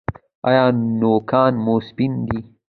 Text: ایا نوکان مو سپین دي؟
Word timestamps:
ایا 0.47 0.65
نوکان 0.99 1.53
مو 1.63 1.75
سپین 1.87 2.13
دي؟ 2.27 2.39